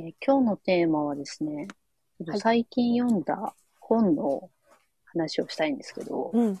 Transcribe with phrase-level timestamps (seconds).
[0.00, 1.66] ー今日のテーマはですね、
[2.36, 4.48] 最近読んだ本の
[5.06, 6.60] 話をしたいんですけど、うん。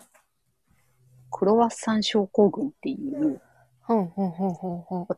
[1.30, 3.40] クロワッサン症候群っていう。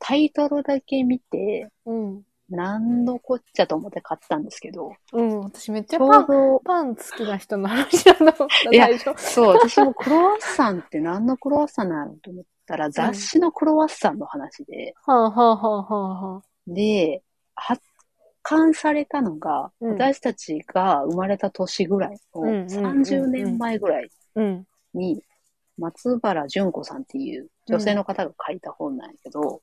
[0.01, 2.23] タイトルだけ見て、うん。
[2.51, 5.41] 何のこっちゃと思って買ったんですけど、うん。
[5.41, 6.27] 私めっちゃパン、
[6.63, 8.89] パン好きな人の話だと思った、いや。
[9.17, 16.43] そう、私もクロワッサンって何のクロワッサンなのと思ったら、雑誌のクロワッサンの話で、はあはあはあはあはあ。
[18.41, 24.67] で、発刊されたのが、うん私たちが生まれた年ぐらいのうんうんうんうん30年前ぐらいうん。
[24.95, 25.23] に、
[25.79, 29.61] 松原純子さんっていう女性の方が書いた本なんやけど。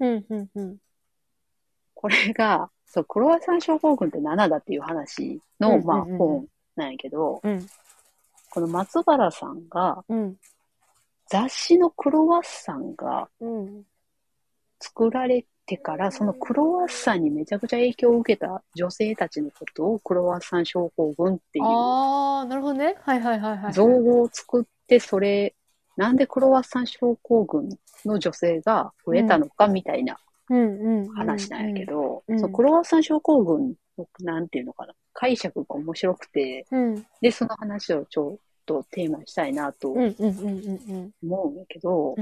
[1.94, 7.68] これが、そう、クロワッサン症候群って何だっていう話の、まあ、本なんやけど、うん。
[8.52, 10.36] この松原さんが、うん。
[11.30, 13.84] 雑誌のクロワッサンがうん。
[14.80, 22.96] 作られてから、そのクロワッサンにめちゃくちゃ影響を受けた女性たちのことをクロワッサン症候群っていうああ、なるほどね。
[23.02, 23.74] はいはいはいはい。
[23.74, 25.54] 造語を作って、それ、
[25.98, 27.70] なんでクロワッサン症候群
[28.06, 30.18] の女性が増えたのかみたいな。
[30.50, 37.06] 話なんやけど、うんそうクロワッサン症候群の、なんていうのかな、解釈が面白くて、うん。
[37.20, 42.16] で、その話をちょっとテーマにしたいなと思うんやけど。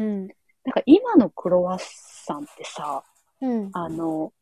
[0.66, 3.04] なんか今のクロワッサンってさ、
[3.42, 3.70] うん。
[3.74, 4.34] あの、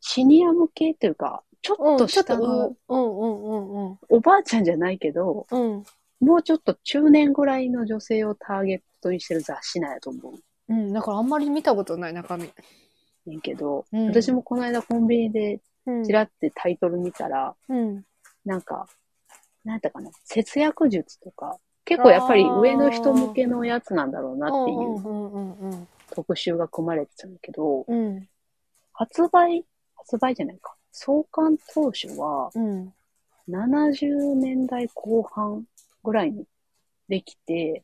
[0.00, 5.62] シニア向けというか、ちょっと下のおばあちゃんじゃないけど、うん。
[5.62, 5.84] うん。
[6.20, 10.34] もうちょっと中年ぐらいの女性をターゲットにしてる雑誌なんやと思う
[10.68, 10.92] うん。
[10.92, 12.50] だからあんまり見たことない中身。
[13.26, 18.04] ねんけど、うん私もこの間コンビニでうんちらってタイトル見たら、うん。
[18.44, 18.86] なんか、
[19.64, 28.28] なんだかな、節約術とか、結構やっぱり上の人向けのやつなんだろうなっていううんうんうんうん特集が組まれてたんだけど、うん。
[28.92, 29.64] 発売、
[29.96, 30.74] 発売じゃないか。
[30.92, 32.92] 創刊当初はうん。
[33.48, 35.64] 70年代後半
[36.02, 36.46] ぐらいに
[37.08, 37.82] できて、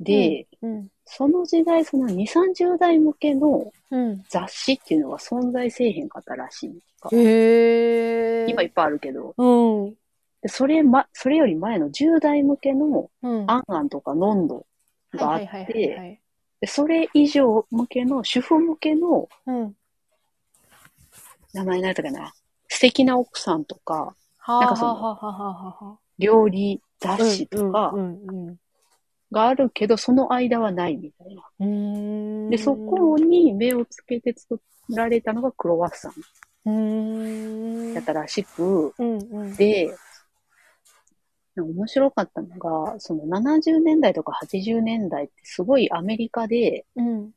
[0.00, 0.88] で、うん。
[1.04, 4.24] その時代、その2、30代向けのうん。
[4.28, 6.82] 雑誌っていうのは存在せえへんかったらしい。
[8.48, 9.94] 今いっぱいあるけど、うん。
[10.42, 13.50] でそれ、ま、それより前の10代向けのうん。
[13.50, 14.66] アンアンとかノンド
[15.14, 16.21] があって、い。
[16.62, 19.74] でそれ以上向けの、主婦向けの、うん。
[21.52, 22.32] 名前何やったかな？
[22.68, 25.98] 素敵な奥さんとか、はなんかその。
[26.18, 27.92] 料理雑誌とか
[29.32, 31.42] があるけど、その間はないみたいな。
[32.48, 36.10] で、そこに目をつけて作られたのがクロワッサ
[36.64, 37.94] ン。
[37.94, 39.56] だったらしく、うんうん。
[39.56, 39.92] で、
[41.60, 47.30] 面白かったのが、その70年代とか80年代ってすごいアメリカでうん。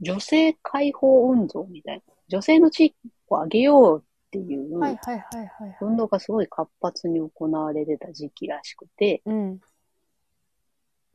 [0.00, 2.94] 女性解放運動みたいな、女性の地位
[3.30, 4.78] を上げようっていう。
[5.80, 9.60] 運動がすごい活発に行われてた時期らしくて、うん。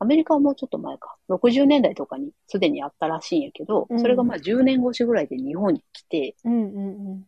[0.00, 7.26] アメリカはもうちょっと前か、60年代とかにすでにあったらしいんやけど、うんそれがまあ10年越しぐらいで日本に来て、うんうん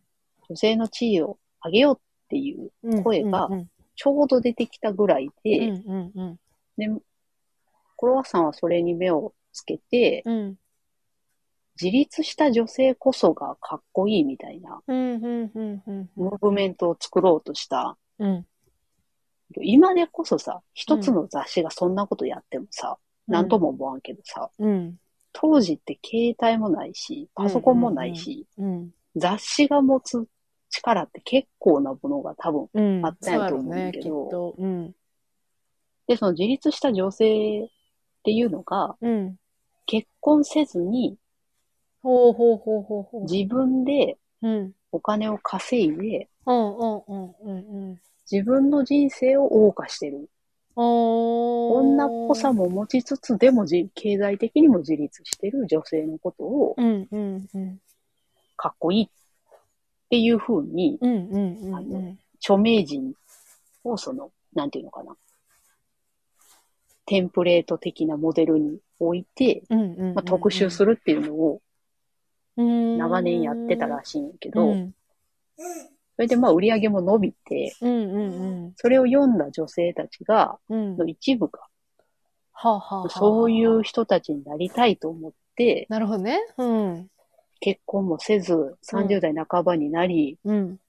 [0.49, 3.03] 女性の地位を上げようっていううん。
[3.03, 5.71] 声がうんちょうど出てきたぐらいで、
[6.77, 6.87] で、
[7.97, 10.55] クロワッサンはそれに目をつけて、うん。
[11.81, 17.97] 自立した女性こそがかっこいいみたいなムーブメントを作ろうとした。
[18.19, 18.45] うん。
[19.61, 24.99] 今でこそさ、一つの雑誌がそんなことやってもさ、なんとも思わんけどさ、うん。
[25.33, 28.91] 当時って携帯もないし、パソコンもないし、うん。
[29.15, 30.27] 雑誌が持つ
[30.69, 32.69] 力って結構なものが多分。
[32.73, 33.05] うん。
[33.05, 34.93] あったんやと思うんだけどそうやろね。
[36.07, 37.67] で、その自立した女性っ
[38.23, 39.37] ていうのが、うん。
[39.85, 41.17] 結婚せずに
[42.01, 43.21] ほうほうほうほうほう。
[43.23, 44.73] 自分でうん。
[44.91, 47.57] お金を稼いで、うんうんうんうん
[47.89, 47.99] うん。
[48.31, 50.29] 自分の人生を謳歌してる。
[50.75, 57.79] 女っぽさも持ちつつ、でもじ経済的にも自立してる女性のことをうんうんうん。
[58.55, 59.09] かっこいいっ
[60.09, 62.19] ていう風に、うんうんうんうん。
[62.39, 63.13] 著名人
[63.83, 65.15] をその、なんていうのかな。
[67.05, 69.63] テンプレート的なモデルに置いて。
[69.69, 71.61] まあ、特集するっていうのを
[72.57, 74.93] る長年やってたらしいんやけど、うん
[76.15, 77.75] それでまあ売り上げも伸びて、
[78.75, 80.97] それを読んだ女性たちが、うん。
[80.97, 81.59] の一部が。
[83.09, 86.39] そういう人たちになりたいと思って、なるほどね。
[86.57, 87.07] うん。
[87.59, 90.79] 結婚もせず、30代半ばになり、うん。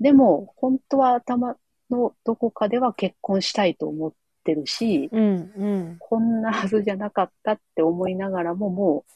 [0.00, 1.56] でも、本当は頭
[1.90, 4.12] のどこかでは結婚したいと思っ
[4.44, 5.96] てるし、うんうん。
[5.98, 9.12] こんなはずじゃなかったって思いながらも、もう、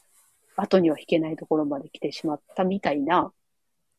[0.55, 3.31] 後には引けないところまで来てしまったみたいな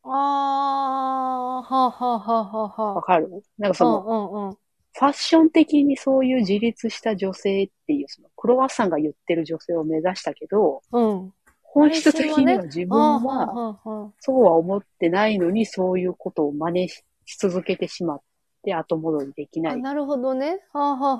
[0.05, 2.94] ああ、はあはあはあはあはあ。
[2.94, 3.43] わかる？
[3.59, 4.53] なんかその、うんうんうん。
[4.53, 11.32] ファッション的にそういう自立した女性っていう、そのクロワッサンが言ってる女性を目指したけど、うん。
[11.75, 13.81] 本質的には自分は、
[14.21, 17.03] そうは思ってないのに、そういうことを真似し
[17.37, 18.21] 続けてしまっ
[18.62, 20.61] て、後戻りできない、なるほどね。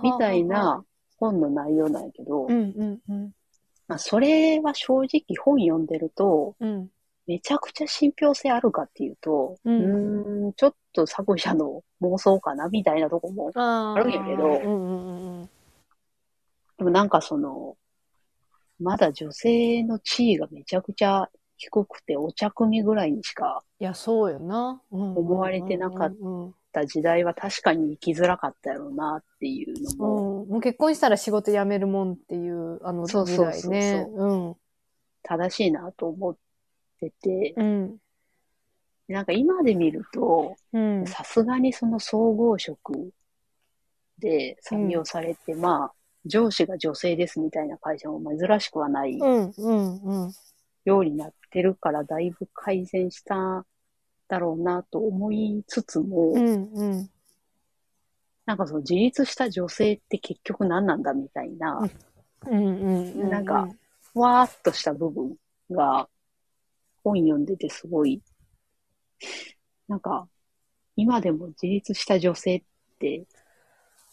[0.02, 0.44] みたい。
[0.44, 0.84] な
[1.18, 2.46] 本の内容なんやけど。
[3.86, 6.88] まあ、それは正直本読んでると、うん。
[7.26, 13.50] めちゃくちゃ信憑性あるかっていうと、ううんちょっと作者の妄想かなみたいなとこも。
[13.54, 15.48] ああるんやけど。
[16.78, 17.76] でもなんかその、
[18.80, 24.80] まだ女性の地位がめちゃくちゃ低くて、お茶組ぐらいにしかいや、そうよな。
[24.90, 26.14] 思思われてなかっ
[26.72, 30.48] た時代は確かに生きづらかったやろうなっていうのも、うん。
[30.50, 34.06] もう結婚したら仕事辞めるもんっていう、あの時そうそうそうそう代ね。
[34.14, 34.56] うん。
[35.22, 36.36] 正しいなと思っ
[37.00, 37.96] てて、うん。
[39.08, 41.06] なんか今で見ると、うん。
[41.06, 43.12] さすがにその総合職
[44.18, 45.92] で採用されて、まあ、
[46.26, 49.18] 上司が女性ですみたいな会社も珍しくはない。
[50.84, 53.64] ようになってるから、だいぶ改善した
[54.28, 56.72] だろうなと思いつつも、うん。
[56.72, 57.10] うん。
[58.46, 61.88] なんかその自立した女性って結局何なんだみたいな。
[62.46, 63.68] なんか、
[64.14, 65.36] わーっとした部分
[65.70, 66.08] が
[67.02, 68.22] 本読んでてすごい、
[69.88, 70.28] なんか、
[70.96, 72.62] 今でも自立した女性っ
[72.98, 73.24] て、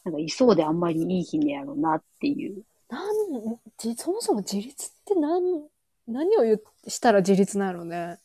[0.03, 2.63] なんかいそうであんまりいい日ねやろなっていう。
[2.89, 5.63] なん、じ、そもそも自立って何、
[6.07, 8.17] 何を言っしたら自立なのね？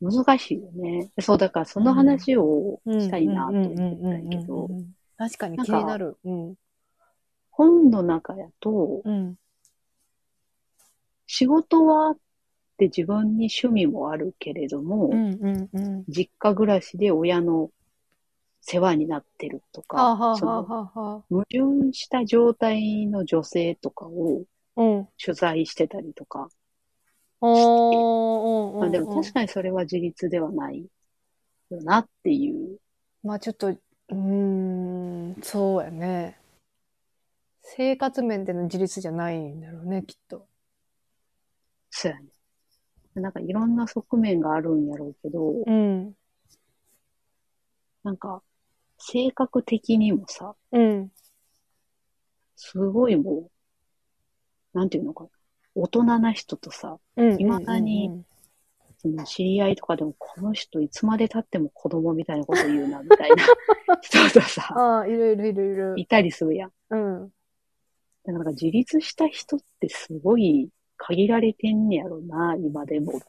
[0.00, 1.10] 難しいよね。
[1.20, 4.68] そう、だからその話をしたいなと思ってたけど、
[5.16, 6.18] 確かに気になる。
[6.24, 6.54] うん。
[7.50, 9.36] 本の中やと、うん。
[11.26, 12.16] 仕事はあっ
[12.76, 15.10] て自分に趣味もあるけれども。
[16.08, 17.70] 実家暮らしで親の
[18.66, 20.46] 世話になってるとか、そ
[21.28, 24.44] 矛盾した状態の女性とかを。
[25.22, 26.48] 取材してたりとか、
[27.40, 30.86] おー、まあ、でも確かにそれは自立ではない
[31.70, 32.78] よなっていう。
[33.22, 36.38] まあちょっと、うーん、そうやね。
[37.62, 40.48] 生活面での自立じゃないんだろうね、きっと。
[41.90, 42.26] そうやね。
[43.14, 46.14] なんかいろんな側面があるんやろうけど、うん。
[48.02, 48.42] なんか
[49.06, 51.10] 性格的にもさ、うん。
[52.56, 53.50] すごいも
[54.74, 55.30] う、なんていうのかな。
[55.74, 57.36] 大人な人とさ、うん。
[57.36, 58.24] 未だに
[58.98, 63.44] その知り合いとかでも、この人いつまで経っても子供みたいなこと言うな、みたいな
[64.00, 65.94] 人とさ、ああ、いるいるいるいる。
[65.96, 66.72] いたりするやん。
[66.90, 67.28] うん。
[67.28, 67.34] だか
[68.26, 73.18] らなんか自立した人ってすごい限られてんねやろな、今でも。
[73.18, 73.20] っ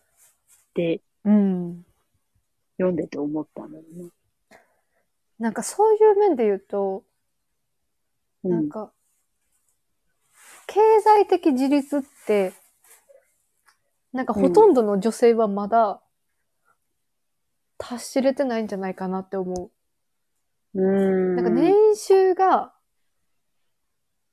[0.73, 1.85] てうん。
[2.77, 4.09] 読んでて思ったんだよね。
[5.39, 7.03] なんかそういう面で言うと、
[8.43, 8.91] うなんか、
[10.67, 12.53] 経済的自立って、
[14.13, 16.01] なんかほとんどの女性はまだ
[17.77, 19.71] 達しれてないんじゃないかなって思
[20.73, 20.81] うーう。
[20.81, 21.35] ん。
[21.35, 22.73] なんか年収が、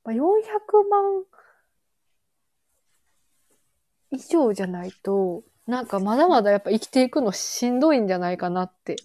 [0.05, 1.23] まあ、400万
[4.11, 8.95] 以上じゃないと、なんかまだまだやっぱ生きていくのしんどいんじゃないかなって。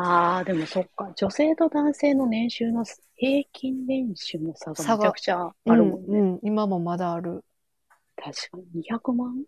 [0.00, 1.12] ああ、でもそっか。
[1.14, 2.84] 女性と男性の年収の
[3.16, 6.06] 平均年収の差がめちゃくちゃあるもんね。
[6.08, 7.44] うん、うん、今もまだある。
[8.16, 8.82] 確かに。
[8.82, 9.44] 200万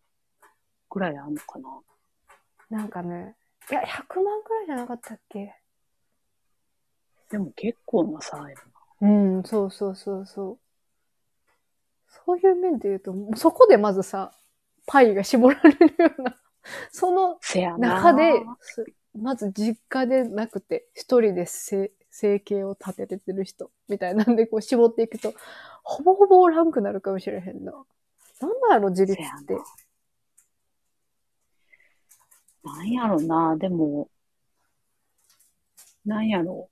[0.89, 2.79] ぐらいあるのかな。
[2.79, 3.37] なんかね、
[3.71, 5.55] いや、100万くらいじゃなかったっけ？
[7.31, 8.55] でも結構な差やな。
[9.03, 10.59] うん、そうそうそうそう。
[12.27, 14.33] そういう面で言うと、そこでまずさ、
[14.87, 16.37] パイが絞られるような、
[16.91, 17.39] その。
[17.79, 18.85] 中で、す
[19.17, 25.35] まず実家でなくて、一人で生生計を立てててる人、みたいなんでこう絞っていくと、
[25.83, 27.73] ほぼほぼおらんくなるかもしれへんな。
[28.41, 29.55] なんなんやろ、自立って。
[32.65, 33.57] なんやろな。
[33.57, 34.09] でも、
[36.05, 36.69] なんやろ。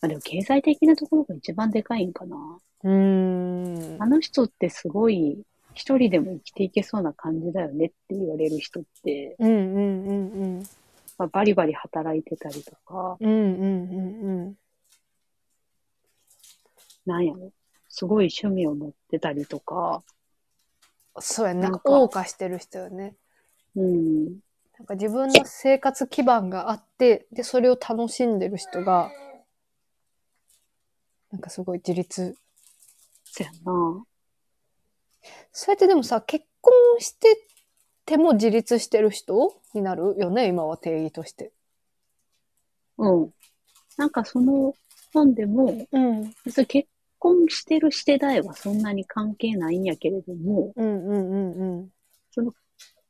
[0.00, 2.36] まあ、でも経済的なところが一番でかいんかな。
[2.84, 4.06] うーんあ。
[4.06, 10.01] の人ってすごい一人でも生きていけそうな感じだよねって言われる人って、うんうん。
[11.22, 14.54] まあ、バリバリ働いてたりとか、うんうんうんうん。
[17.06, 17.52] なんやろ。
[17.88, 20.02] すごい趣味を持ってたりとか、
[21.20, 21.60] そうやね。
[21.60, 23.14] なんか謳歌してる人よね。
[23.76, 24.24] うん。
[24.78, 29.12] なんか自分の生活基盤があって、で、それを楽しんでる人が、
[31.30, 32.36] なんかすごい自立。
[33.24, 34.04] そやな。
[35.52, 37.34] そうやってでもさ、結婚してっ
[38.12, 41.50] ても自立してる人になるよね、今は定義として。
[42.98, 43.30] うん。
[43.96, 44.74] なんかその
[45.14, 46.34] 本でも、うん。
[46.44, 46.88] 別に結
[47.18, 52.52] 婚してるしてないはそんなに関係ないんやけれども、うんうんうんうん。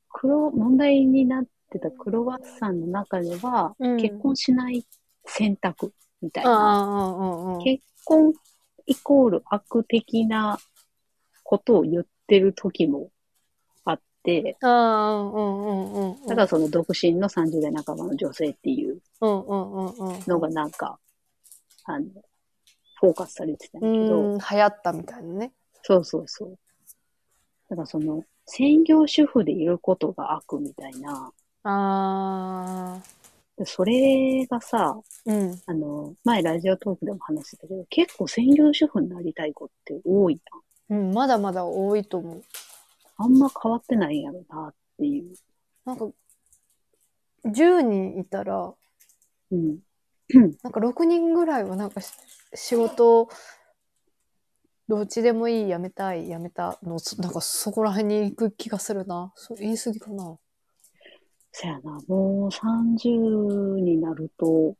[0.08, 4.86] 黒、問題になってたクロワッサンの中では、うん結婚しない
[5.26, 7.58] 選択みたいな。
[7.64, 8.32] 結婚
[8.86, 10.60] イコール悪的な
[11.42, 13.10] ことを言ってる時も
[14.22, 16.26] て、ああ、うんうんうんうん。
[16.26, 19.00] だからその独身の30代半ばの女性っていう。
[19.20, 20.98] のがなんか、
[21.84, 22.06] あの、
[23.00, 25.52] フォーカスされてたんだけうど、ん、流行ったみたいなね。
[25.82, 26.58] そうそうそう。
[27.70, 31.32] だからその、専業主婦でいることが悪みたいな、
[31.64, 33.02] ああ、
[33.56, 35.60] でそれがさ、うん。
[35.66, 40.40] あの、前ラジオトークでも話してたけど、結構専業主婦になりたい子って多い
[40.90, 42.42] うん、まだまだ多いと思う。
[43.22, 43.26] な。
[43.26, 45.34] あんま変わってないんやろなっていう。
[45.84, 46.08] なんか、
[47.44, 48.74] 10人いたら、
[49.50, 49.78] うん。
[50.62, 52.12] なんか6人ぐらいはなんかし
[52.54, 53.28] 仕事、
[54.88, 59.32] どっちでもいい、やめたい、やめたの、そなんかそこら辺に行く気がするな。
[59.36, 60.38] そう言い過ぎかな。
[61.52, 64.76] そやな、もう30になると、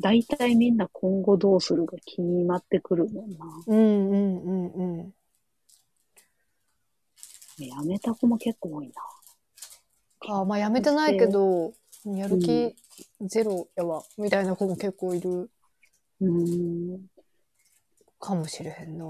[0.00, 3.38] 大体みんな今後どうするか決まってくるもんな。
[3.66, 4.66] うんうんうん
[4.98, 5.14] うん。
[7.58, 8.94] ねやめた子も結構多いな。
[10.34, 12.76] あまあやめてないけど、やる気
[13.20, 15.50] ゼロやわ、みたいな子も結構いる
[16.20, 17.06] うーん。
[18.20, 19.04] かもしれへんな。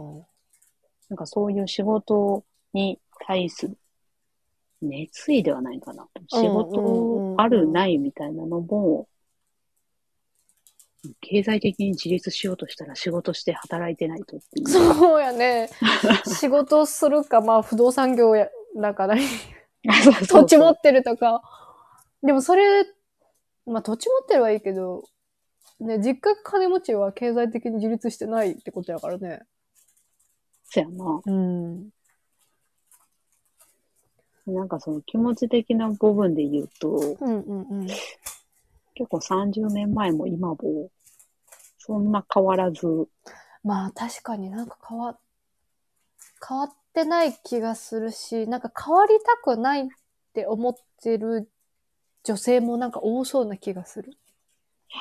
[1.11, 3.77] なんかそういう仕事に対する
[4.81, 6.09] 熱意ではないかな。
[6.29, 9.07] 仕事あるないみたいなのも、
[11.21, 14.69] 経済的に自立しようとしたら仕事して働いてないとっていう。
[14.69, 15.69] そうやね。
[16.27, 19.17] 仕事するか、まあ不動産業や、だから、
[20.29, 21.43] 土地持ってるとか。
[22.23, 22.87] でもそれ、
[23.67, 25.05] まあ土地持ってるはいいけど、
[25.81, 29.41] ね、実家金持ちは経済的に自立してないってことやからね。
[30.65, 31.21] そうやな。
[31.27, 31.91] うん。
[34.47, 37.89] なんかその気持ち的な部分で言うと、うんうんうん。
[38.95, 40.91] 結構30年前も今も、
[41.79, 42.87] そんな変わらず、
[43.65, 45.19] まあ確かになんか変わ、
[46.47, 49.85] 変わってない気がするし、なんか変わりたくないっ
[50.33, 51.49] て思ってる
[52.25, 54.13] 女性もなんか多そうな気がする。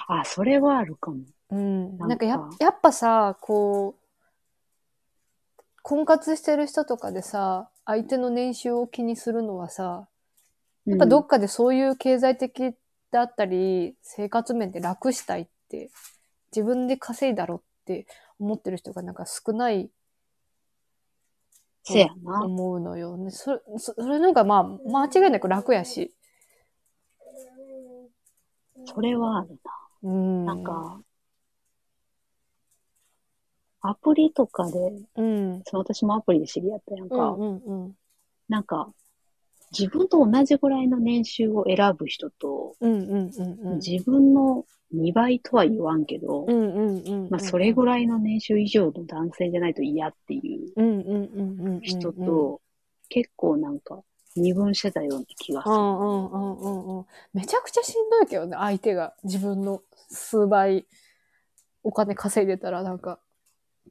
[0.07, 1.19] あ、それはあるかも。
[1.49, 1.97] うん。
[1.97, 4.01] なんかややっぱさ、こう、
[5.83, 10.07] 婚活してる人とかでさ、相手の年収を気にするのはさ、
[10.85, 12.73] やっぱどっかでそういう経済的
[13.11, 15.89] だったり、生活面で楽したいって、
[16.55, 18.07] 自分で稼いだろって
[18.39, 19.89] 思ってる人がなんか少ない
[21.83, 22.43] せやな。
[22.43, 23.31] 思うのよね。
[23.31, 26.13] それ、そそれのがまあ、間違いなく楽やし。
[28.85, 29.59] それはある
[30.03, 30.45] うん。
[30.45, 30.55] な。
[30.55, 31.01] なんか、
[33.81, 34.77] アプリとかで、
[35.15, 35.61] うん。
[35.65, 37.95] その私もアプリで知り合ったやんか、うんうんうん。
[38.47, 38.93] なんか、
[39.77, 42.75] 自分と同じぐらいの年収を選ぶ人と。
[42.81, 46.45] 自分の2倍とは言わんけど。
[47.29, 51.81] まあそれぐらいの年収以上の男性じゃないと嫌っていう。
[51.81, 52.61] 人と、
[53.09, 54.03] 結構なんか
[54.35, 55.75] 二分してたような気がする。
[55.75, 57.05] うんうんうんうんうん。
[57.33, 60.85] めちゃくちゃしんどいけどね、相手が自分の数倍
[61.83, 63.19] お金稼いでたらなんか、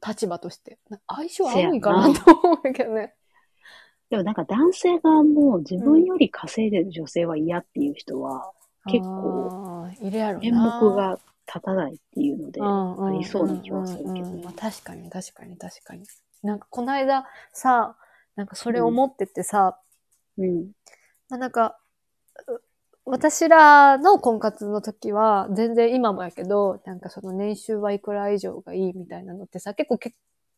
[0.05, 0.79] 立場として。
[0.89, 3.13] な相性合うんかなと思うけどね。
[4.11, 8.51] でもなんか男性側も自分より稼いでる女性は嫌っていう人は、
[8.85, 10.07] 結構あー。
[10.07, 10.41] いるやろな。
[10.41, 16.03] 面目が立たないっていうので、ありそうな気はするけど確かに確かに確かに。
[16.43, 17.95] なんかこの間さ、
[18.35, 19.79] なんかそれ思っててさ、
[20.37, 20.71] うん。
[21.29, 21.77] まあ、なんか、
[22.49, 22.61] う
[23.05, 30.13] 私らの婚活の時は、全然今もやけど、なんかその年収はいくら以上がいいみたいなのってさ、結構け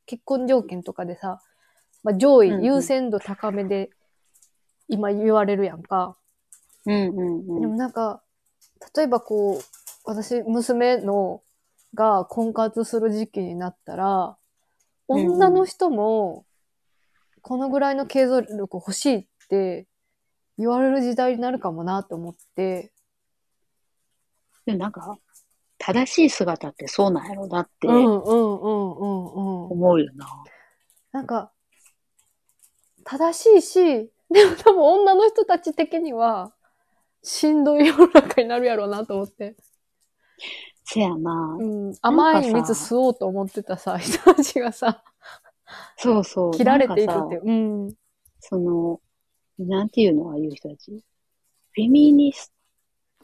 [0.08, 1.40] 結婚条件とかでさ、
[2.04, 3.90] まあ、上位、うんうん優先度高めで
[4.88, 6.18] 今言われるやんか。
[6.86, 7.72] うんうんでうん。
[7.72, 8.22] もなんか、
[8.96, 9.62] 例えばこう、
[10.04, 11.42] 私、娘の
[11.94, 14.38] が婚活する時期になったら、
[15.08, 16.46] 女の人も、
[17.42, 19.88] このぐらいの経済力欲しいって
[20.58, 22.92] 言われる時代になるかもなと思って、
[24.66, 25.18] でもなんか、
[25.78, 29.66] 正しい姿ってそうなんやろなってうんうんうんうんうん。
[29.72, 30.28] 思うよな。
[31.12, 31.53] なんか、
[33.06, 36.54] 正しいし、でも多分女の人たち的には、
[37.22, 39.56] しんどい世の中になるやろうなと思って。
[40.84, 41.58] せやな。
[41.60, 45.04] うん、甘い蜜吸おうと思ってたさ、人たちがさ、
[45.98, 46.52] そうそう。
[46.54, 47.42] 切られていくっていう。
[47.46, 47.52] う
[47.88, 47.94] ん。
[48.40, 49.00] その、
[49.58, 50.92] なんていうのああいう人たち。
[51.72, 52.52] フェミニス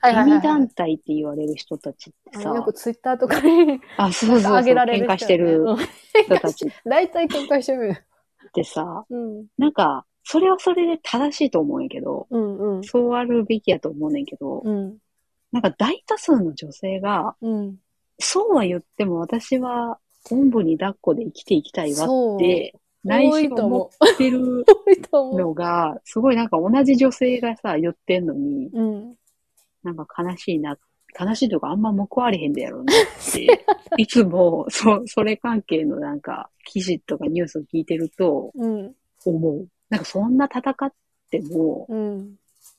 [0.02, 5.66] ト、フェミ団体って言われる人たちってさ、よくツイッターとかにあ、そうそうそう、上げられる喧嘩してる
[6.14, 8.04] 人人たちっ 大体喧嘩してる。
[8.52, 9.46] てさ、うん。
[9.58, 12.84] なんか、それはそれで正しいと思うんやけど、うんうん。
[12.84, 14.98] そうあるべきやと思うねんけど、うん。
[15.52, 17.78] なんか大多数の女性が、うん。
[18.20, 20.00] そうは言っても私は、
[20.32, 24.66] おんぶに抱っこで生きていきたいわって、内心思ってる。
[25.12, 29.16] のが、すごいなんか同じ女性がさ、言ってんのに、うん。
[29.84, 30.78] なんか悲しいな、
[31.20, 32.96] 悲しいとかあんま報われへんでやろうなっ
[33.32, 33.66] て、
[34.00, 38.96] いつも、そ、それ関係のなんか、記事とかニュースを聞いてるとうん。
[39.26, 39.68] 思う。
[39.90, 40.94] なんかそんな戦っ
[41.30, 42.36] ても、うん。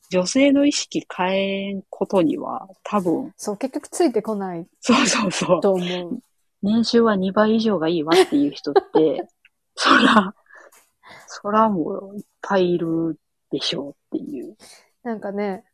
[0.08, 5.60] 女性の意識変えんことには、多分、そう、結局ついてこないそうそうそう。
[5.60, 6.22] と思う。
[6.62, 9.28] 年収は2倍以上がいいわっていう人って、
[9.76, 10.34] そら、
[11.26, 14.56] そらもういっぱいいるでしょうっていう。
[15.02, 15.64] なんかね、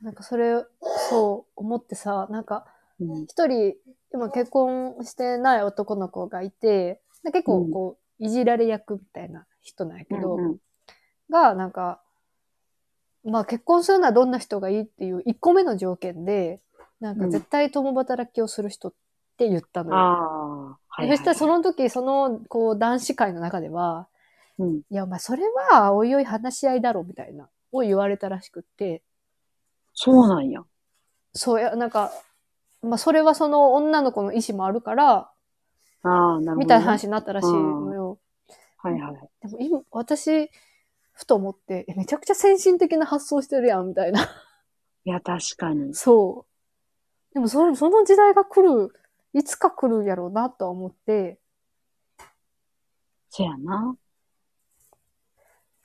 [0.00, 0.64] なんかそれ、
[1.10, 2.64] そう思ってさ、なんか
[2.98, 3.24] うん。
[3.24, 3.74] 一人、
[4.12, 10.56] 今結婚してない男の子がいて、で結構こう、いじられ役みたいな人なんやけど、うんうん
[11.30, 12.02] が、なんか、
[13.24, 16.60] まあ結婚するのはどんな人がいいっていう一個目の条件で、
[17.00, 18.94] なんか絶対共働きをする人っ
[19.38, 19.96] て言ったのよ。
[19.96, 21.16] ああ、はい、はい。
[21.16, 24.08] そしたらその時、その、こう、男子会の中では、
[24.58, 24.76] うん。
[24.76, 25.42] いや、お前、それ
[25.72, 29.02] は、おいおい話し合いだろ、みたいな、を言われたらしくって、
[29.94, 30.62] そうなんや。
[31.34, 32.12] そうや、なんか、
[32.82, 35.30] まあ、それはその女の子の意思もあるから、
[36.02, 36.54] ああ、なるほど、ね。
[36.56, 38.18] みたいな話になったらしいのよ。
[38.78, 39.14] はいはい。
[39.40, 40.50] でも今、私、
[41.12, 44.22] ふと思って、えめちゃくちゃ先進的な発想してるやん、みたいな。
[45.04, 45.94] いや、確かに。
[45.94, 46.46] そ
[47.30, 47.34] う。
[47.34, 48.92] でも、それ、その時代が来る、
[49.32, 51.38] いつか来るやろうな、とは思って、
[53.30, 53.96] そやな。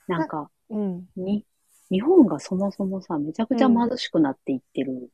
[0.06, 1.08] なんか、うん。
[1.16, 1.46] に、
[1.90, 5.10] 日本がそもそもさ、めちゃくちゃ貧しくなっていってる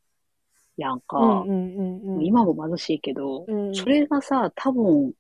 [0.77, 1.19] やんか。
[1.19, 2.25] うんうんうんうん。
[2.25, 5.13] 今も貧しいけど、うん、それがさ、多分、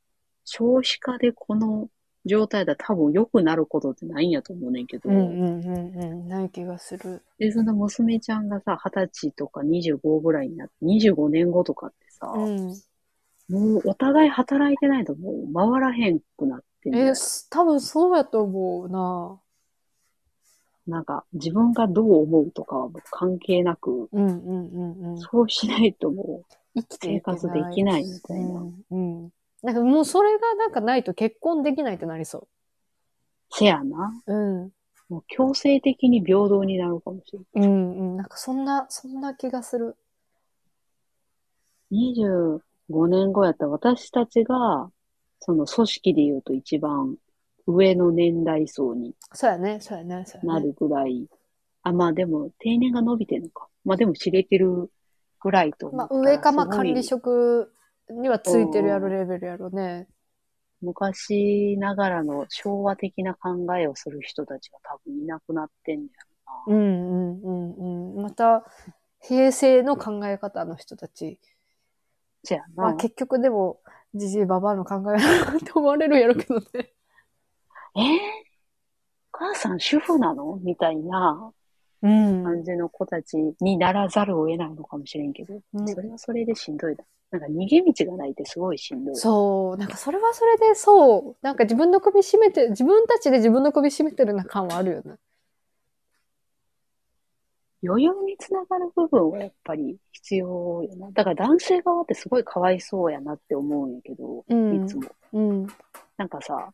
[0.44, 1.88] 少子化でこの
[2.26, 6.28] 状態だ多分良くなることってないんやと思うねんけど、うんうんうんうん。
[6.28, 7.22] ない気がする。
[7.38, 12.74] で、その娘ちゃんがさ、20歳とか25ぐらいになって、25年後とかってさ、うん。
[13.48, 19.38] もうお互い働いてないともう回らへんくなってえ、す多分そうやと思うな。
[20.86, 25.18] なんか、自分がどう思うとかはもう関係なく、うんうんうんうん。
[25.18, 26.42] そうしないとも
[26.76, 28.84] う、生活できないみたいなうん。
[28.90, 29.30] うん。
[29.62, 32.48] なんかもうそれがなんかないと結婚できないってなりそ
[33.50, 34.22] せやな。
[34.26, 34.34] う。
[34.34, 34.72] うん。
[35.08, 37.68] もう強制的に平等になるかもしれない。
[37.68, 38.16] うんうん。
[38.16, 39.96] なんかそんな、そんな気がする。
[41.90, 44.90] 25年後やったら私たちが、
[45.40, 47.16] その組織で言うと一番
[47.66, 50.60] 上の年代層にそうやね、そうやね、そうやね。
[50.60, 51.26] なるぐらい。
[51.82, 53.68] あ、まあでも定年が伸びてるのか。
[53.84, 54.90] まあでも知れてる
[55.40, 57.72] ぐらいと思まあ上かまあ管理職
[58.10, 60.08] にはついてるやろレベルやろね。
[60.80, 66.22] 昔ながらの昭和的な考えをする人たちが多分いなくなってんねや
[66.68, 66.78] ろな。
[66.78, 68.22] うんうんうんうん。
[68.22, 68.64] また、
[69.20, 71.40] 平成の考え方の人たち。
[72.42, 72.84] せやな。
[72.84, 73.80] まあ結局でも、
[74.14, 76.93] じじいばばあの考えって思われるやろけどね。
[77.96, 78.04] えー、
[79.32, 80.58] 母さん主婦なの？
[80.62, 81.52] みたいな
[82.02, 87.04] うん感じの子たちにならざるを得ないのかもしれんけど、うんそれはそれでしんどいな。
[87.30, 89.16] なんか逃げ道がないってすごいしんどい。
[89.16, 89.76] そう。
[89.76, 91.36] なんかそれはそれでそう。
[91.42, 95.14] なんか自分の首絞めて、自分たちで自分の首絞めてるな感はあるよね。
[97.82, 101.10] 余裕につながる部分はやっぱり必要やな。
[101.10, 105.02] だから男性側ってすごいかわいそうやなって思うんやけど、うんいつも。
[105.32, 105.66] うん。
[106.16, 106.72] なんかさ、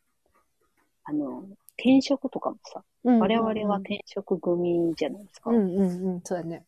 [1.10, 1.44] あの、
[1.76, 5.50] 転職とかもさ、うん我々は転職組じゃないですか。
[5.50, 6.20] うんうんうん。
[6.22, 6.64] そうだね。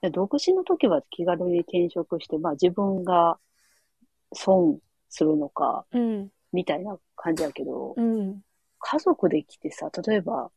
[0.00, 3.38] で独身の時は気軽に転職して、まあ自分が
[4.32, 6.30] 損するのか、うん。
[6.52, 8.42] みたいな感じやけど、うん。
[8.78, 10.50] 家族で来てさ、例えば、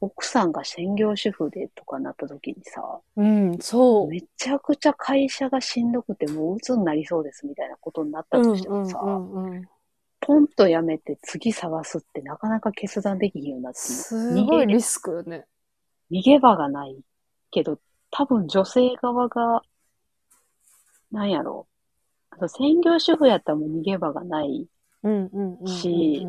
[0.00, 2.82] 奥さんが専業主婦でとかなった時にさ、
[3.16, 3.58] うん。
[3.60, 4.08] そう。
[4.08, 9.68] めちゃくちゃ会社がしんどくてもう鬱になりそうですみたいなことになったとしてもさ、うんうんうん。
[10.20, 15.46] ポンとやめて次探すってなかなか決断できひんようになってすごいリスクよね。
[16.10, 16.96] 逃げ場がない
[17.50, 17.78] けど、
[18.10, 19.62] 多分女性側が、
[21.10, 21.66] なんやろ
[22.32, 22.34] う。
[22.34, 24.68] あと専業主婦やったらもう逃げ場がない。
[25.02, 25.66] うんうんうんうん。
[25.66, 26.26] し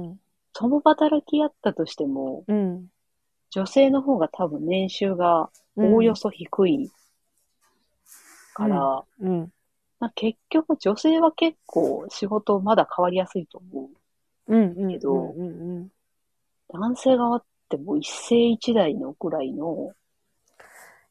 [0.53, 2.87] 共働きやったとしても、うん。
[3.49, 5.93] 女性の方が多分年収がうん。
[5.93, 6.91] おおよそ低い
[8.53, 9.51] から、うん。
[10.01, 13.87] まあ、結局女性は結構仕事まだ変わりやすいと思う。
[14.47, 15.43] けどうんう
[15.83, 15.91] ん
[16.67, 17.43] 男性側っ
[17.75, 19.93] ってもう一世一代のぐらいの、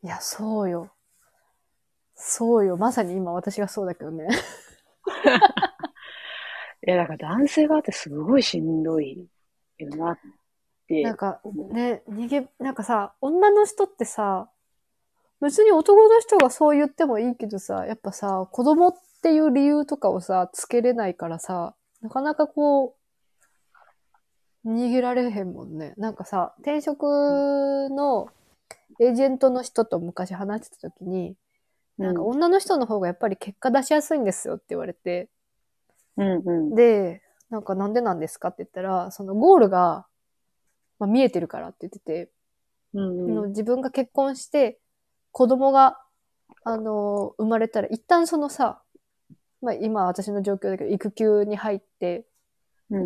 [0.03, 0.90] いや、そうよ。
[2.14, 2.76] そうよ。
[2.76, 4.29] まさに今私がそうだけどね。
[6.87, 9.26] いや、だから男性側ってすごいしんどい
[9.79, 10.18] よなっ
[10.87, 11.40] てなんか。
[11.70, 14.50] ね、逃げ、なんかさ、女の人ってさ、
[15.40, 22.96] 別に男の人がそう言ってもいいけどさ、やっぱさ、子供っていう理由とかをさ、つけれないからさ、なかなかこ
[24.64, 25.94] う、逃げられへんもんね。
[25.96, 27.05] なんかさ、転職
[27.90, 28.29] の
[29.00, 31.37] エージェントの人と昔話してた時に、
[31.96, 35.31] なんかうん女の人の方がやっぱり結果出しやすいんですよって言われて、
[36.16, 36.74] うんうん。
[36.74, 40.07] で、なんかなんでなんですかって言ったら、そのゴールが、
[40.98, 42.31] まあ、見えてるからって言ってて、
[42.92, 43.35] うんうん。
[43.35, 44.79] の自分が結婚して、
[45.32, 45.98] 子供が、
[46.64, 48.82] あの、生まれたら、一旦そのさ、
[49.62, 52.24] まあ今私の状況だけど、育休に入って、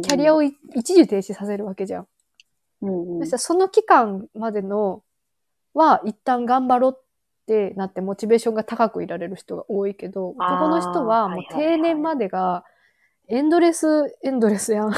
[0.02, 2.06] キャリアを、をい一時停止させるわけじゃん。
[2.82, 5.02] うんうんそその期間までの
[5.72, 7.02] は、一旦頑張ろうっ
[7.46, 12.64] てなって、モチベーションが高くいられる人が多いけど、男の人はもう定年までが、
[13.28, 14.92] エンドレス、エンドレスやん。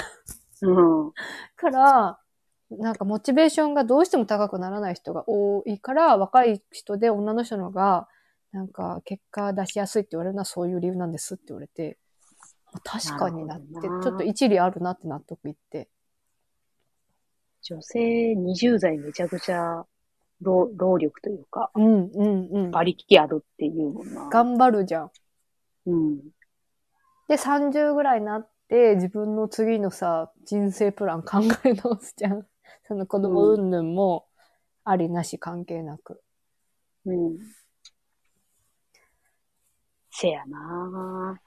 [0.62, 0.70] う
[1.08, 1.12] ん。
[1.56, 2.18] から、
[2.70, 8.08] なんかモチベーションがどうしても高くならない人が多いから、若い人で女の人の方が、
[8.52, 11.98] なんか結果出しやすいって言われるのはそういう理由なんですって言われて、
[12.84, 15.88] 確かになって、ちょっと一理あるなって納得いって。
[17.62, 19.84] 女性20代めちゃくちゃ
[20.40, 22.66] 労労力というか、うんうんうん。
[22.68, 24.28] 馬力あるっていうもんな。
[24.28, 25.10] 頑張るじゃん。
[25.86, 26.18] うん。
[27.28, 32.46] で、30ぐらいになって、自分の次のさ、人生プラン考え直すじゃん。
[32.88, 34.26] その子供云々も、
[34.84, 36.22] ありなし関係なく。
[37.04, 37.38] うん。
[40.10, 41.38] せやな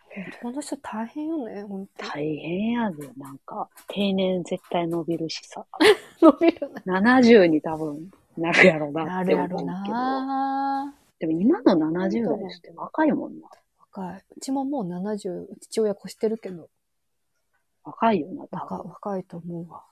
[0.41, 2.09] この人大変よね、本当に。
[2.11, 5.65] 大変やで、なんか、定年絶対伸びるしさ。
[6.21, 6.99] 伸びるな。
[6.99, 9.57] 70に多分なるやろななって思うけど。
[9.57, 13.49] るやろなでも今の70代の人って若いもんな。
[13.79, 14.23] 若い。
[14.37, 16.69] うちももう70、父親越してるけど、
[17.83, 18.85] 若いよな、多若分。
[18.85, 19.83] い若いと思うわ。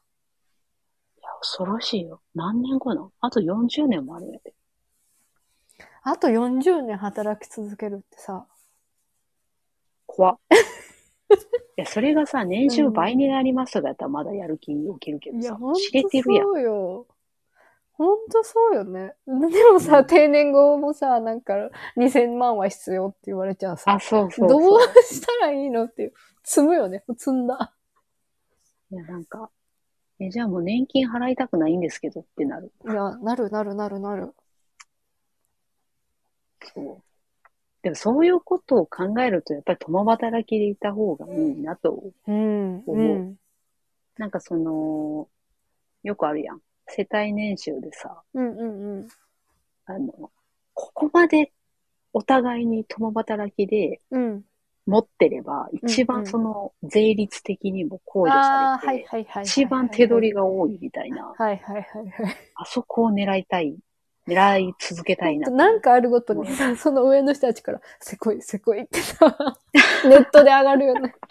[1.27, 2.21] や、恐ろしいよ。
[2.35, 3.11] 何年後なの？
[3.19, 4.53] あと40年もあるんやで。
[6.03, 8.45] あと40年働き続けるってさ、
[10.05, 10.37] 怖っ。
[11.77, 16.43] いや、それがさ、年収倍になりますとかやったらまだやる気起きるけどさ知れてるやん。
[16.45, 17.07] そうよ。
[17.91, 19.15] ほんとそうよね。
[19.25, 19.33] で
[19.71, 21.55] もさ、定年後もさ、なんか、
[21.97, 25.03] 2000万は必要って言われちゃうさあ、、そうそうどそうう。
[25.03, 26.13] したらいいのっていう。
[26.43, 27.03] 積むよね。
[27.17, 27.73] 積んだ。
[28.91, 29.49] いや、なんか、
[30.19, 32.71] え、じゃあもう年金払いたくないんですけどってなる。
[32.85, 34.33] いや、なるなるなるなる。
[36.73, 37.03] そう。
[37.83, 42.03] でもそういうことを考えると、やっぱり共働きでいた方がいいなと。
[42.27, 42.83] うん。
[42.85, 43.39] 思ううん。
[44.17, 45.27] なんかその、
[46.03, 46.61] よくあるやん。
[46.87, 49.07] 世帯年収でさ、うんうんうん。
[49.85, 50.31] あの、
[50.73, 51.51] ここまで
[52.13, 54.46] お互いに共働きでうん。
[54.87, 59.27] 持ってれば、一番その税率的にも控除ああ、されて。
[59.43, 62.35] 一番手取りが多いみたいな、はいはいはいはい。
[62.55, 63.77] あそこを狙いたい、
[64.27, 65.51] 狙い続けたいな。
[65.51, 69.37] なんかあるごとにさ、その上の人たちから、せこい、せこいってさ、
[70.07, 71.13] ネットで上がるよね。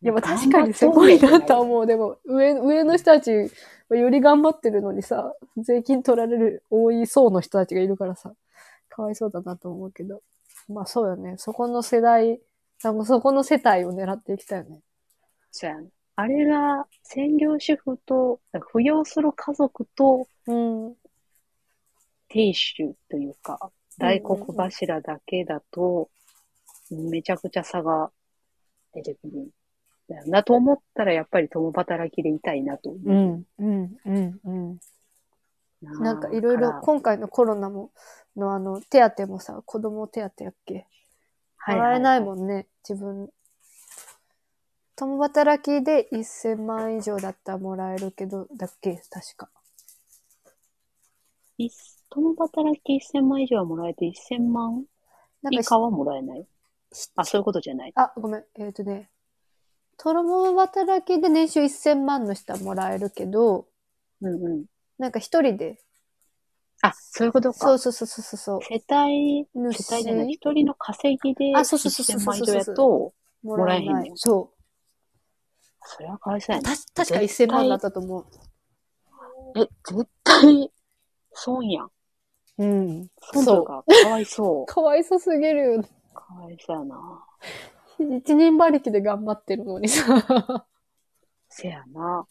[0.00, 1.86] でも確かにせこいなとは思う。
[1.86, 3.50] でも、上、上の人たち
[3.90, 8.32] はより頑張ってるのにさ、税金取られる多い層の人たちがいるからさ、
[8.88, 10.22] かわいそうだなと思うけど。
[10.68, 11.36] まあそうよね。
[11.38, 12.40] そこの世代、
[12.84, 14.80] あもうそこの世帯を狙っていきたいよね。
[15.50, 15.88] そうやね。
[16.16, 18.40] あれが、専業主婦と、
[18.72, 20.94] 扶養する家族と、うん。
[22.28, 26.10] 亭主というか、大黒柱だけだと、
[26.90, 28.10] めちゃくちゃ差が
[28.92, 29.48] 出てくるん
[30.08, 33.10] だよなと思ったら、やっぱり共働きでいたいなと思う。
[33.10, 34.78] うん、うん、うん、うん。
[35.82, 37.92] ななんかいろいろ今回のコロナも、
[38.36, 40.86] のあの、手当もさ、子供手当やっけ？
[41.58, 42.24] はもらえないん。
[42.24, 43.30] もんね、自分。
[44.96, 49.00] 共働きで1000万以上だったらもらえるけど、だっけ？
[49.10, 49.48] 確か。
[51.58, 51.70] い
[52.10, 54.84] 共働き1000万以上はもらえて1000万
[55.42, 56.46] なんか以下はもらえない？
[57.16, 57.92] あ、そういうことじゃない。
[57.94, 58.44] あ、ごめん。
[58.56, 59.10] えっ、とね、
[59.96, 63.66] 共働きで年収1000万の人はもらえるけど、
[64.20, 64.64] うんうん。
[64.98, 65.78] なんか一人で、
[66.82, 67.58] あ、そういうことか。
[67.58, 74.52] そうそうそうそうそう、世帯、主世帯じゃない、一人の稼ぎであそうそうそうそう1000万以上やと、もらえへんねんそ
[75.82, 76.56] それはかわいそうう。
[76.56, 76.76] やね。
[76.94, 78.26] た確か1000万だったと思う。
[79.56, 80.70] え、絶対、
[81.32, 81.90] 損やん。
[82.58, 83.08] うん。
[83.20, 83.64] 損とそう。
[83.64, 84.66] か、かわいそう。
[84.72, 85.88] かわいそうすぎるよね。
[86.14, 87.24] かわいそうやな。
[87.98, 90.66] 一人馬力で頑張ってるのにさ。
[91.48, 92.26] せやな。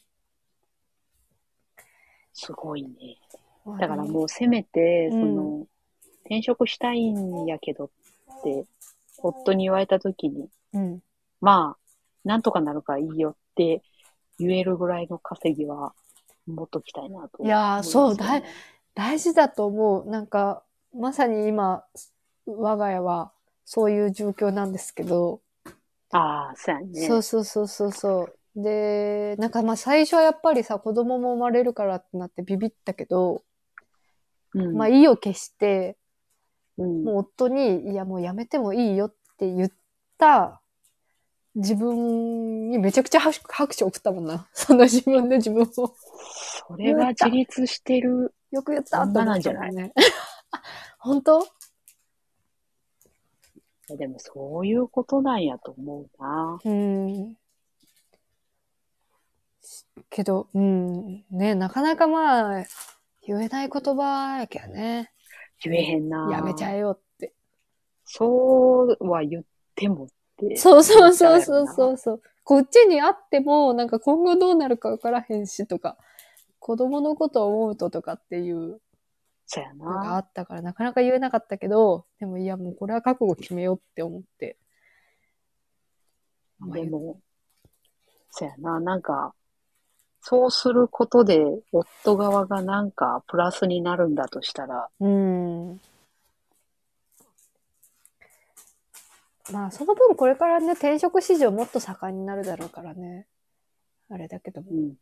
[2.37, 3.17] すごいね。
[3.79, 5.67] だからもうせめて、うんその、
[6.25, 7.89] 転職したいんやけどっ
[8.43, 8.65] て、
[9.17, 10.99] 夫に言われた時に、うん。
[11.41, 11.79] まあ、
[12.23, 13.81] なんとかなるからいいよって
[14.37, 15.93] 言えるぐらいの稼ぎは
[16.45, 18.43] 持っときたいなと、いやーそうだい
[18.93, 20.09] 大事だと思う。
[20.09, 21.83] なんか、まさに今、
[22.45, 23.31] 我が家は
[23.65, 25.41] そういう状況なんですけど、
[26.11, 27.07] ああ、そうやね。
[27.07, 28.35] そうそうそうそうそう。
[28.57, 33.43] で、なんかまあ最初はやっぱりさ、子供も生まれるからってなってビビったけど、
[34.55, 34.75] うん。
[34.75, 35.95] まあ意を決して、
[36.77, 39.71] うん、もう夫に、いやもうやめてもいいよって言っ
[40.17, 40.59] た
[41.53, 44.47] 自分にめちゃくちゃ拍拍手送ったもんな。
[44.53, 45.65] そんな自分で自分を。
[45.65, 45.95] そ
[46.77, 48.33] れは自立してる。
[48.49, 49.93] よく言ったと思ったもん女なんじゃなね。
[50.97, 51.45] 本当？
[53.97, 56.59] でもそういうことなんやと思うな。
[56.63, 57.37] うん。
[60.09, 61.25] けど、うん。
[61.31, 62.65] ね、なかなかまあ、
[63.25, 65.11] 言えない言葉やけどね。
[65.63, 66.29] 言えへんな。
[66.31, 67.33] やめちゃえよって。
[68.05, 69.43] そうは言っ
[69.75, 70.55] てもって。
[70.55, 71.93] そうそうそうそうそう。
[71.93, 72.21] うそう。
[72.43, 75.97] こっちにあっても、なんか今後どうなるかわからへんしとか、
[76.59, 78.79] 子供のことを思うととかっていう
[79.45, 80.19] そうやのがあな。
[80.21, 84.57] ったから、なかなか言えなかったけど、でもいやもうこれは覚悟決めようって思って。
[86.59, 87.19] まあでも、
[88.29, 88.79] そうやな。
[88.79, 89.33] なんか、
[90.21, 95.79] そうすることで、夫側がなんかプラスになるんだとしたら、うん。
[99.51, 103.27] まあ、その分これからね、転職市場もっと盛んになるだろうからね。
[104.09, 104.75] あれだけどもう。
[104.75, 104.95] ん。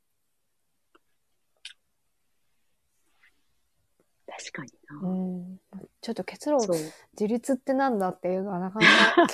[4.28, 5.10] 確かにうな。
[5.12, 5.60] ん。
[6.02, 6.60] ちょっと結論。
[6.62, 9.28] 自立ってなんだっていうのはなかなか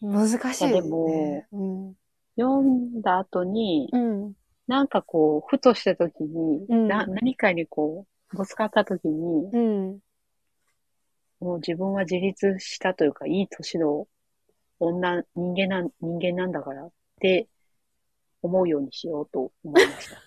[0.00, 0.70] 難しい、ね。
[0.70, 1.94] いやでもうん。
[2.36, 4.36] 読んだ後に、うん。
[4.66, 9.98] なんかこう、ふとした時に、うんな何かにこう、ぶつかった時に、うん。
[11.40, 14.06] もう自分は自立したというか、いい年の
[14.80, 17.48] 女、人間なん、人間なんだからって
[18.42, 20.22] 思うようにしようと思いました。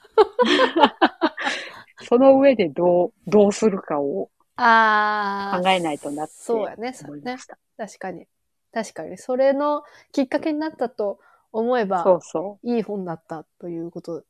[2.05, 5.61] その上でどう、どうするかをああ。
[5.61, 7.47] 考えないとなってそうやね、そうやね思いまし。
[7.47, 7.57] た。
[7.77, 8.27] 確かに。
[8.71, 9.17] 確かに。
[9.17, 11.19] それのきっかけになったと
[11.51, 14.23] 思えば、そうそいい本だったということ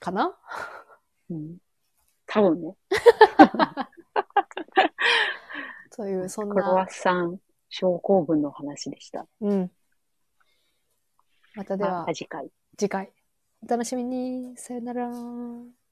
[0.00, 0.36] かな？
[1.30, 1.34] う。
[1.34, 1.58] うん。
[2.26, 2.76] 多分ね、
[5.96, 6.84] という、 そんクロワな。
[6.86, 9.26] ッサン症候群の話でした。
[9.40, 9.70] うん。
[11.54, 12.50] またでは次回。
[12.76, 13.12] 次回。
[13.62, 14.56] お楽しみに。
[14.56, 15.85] さよなら。